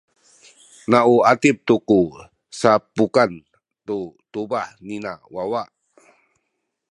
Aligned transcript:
na 0.91 0.99
u 1.13 1.15
atip 1.31 1.57
tu 1.67 1.75
ku 1.89 1.99
sapukan 2.59 3.31
tu 3.87 3.97
tubah 4.33 4.67
nina 4.87 5.11
wawa. 5.35 5.63